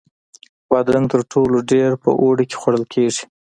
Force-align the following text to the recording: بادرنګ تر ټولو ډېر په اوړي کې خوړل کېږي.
بادرنګ 0.69 1.05
تر 1.13 1.21
ټولو 1.31 1.57
ډېر 1.71 1.91
په 2.03 2.09
اوړي 2.21 2.45
کې 2.49 2.55
خوړل 2.61 2.83
کېږي. 2.93 3.23